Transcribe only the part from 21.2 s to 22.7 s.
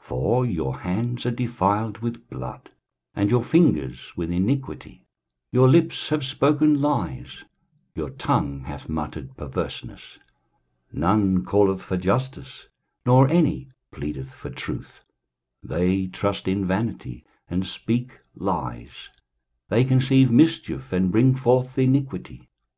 forth iniquity.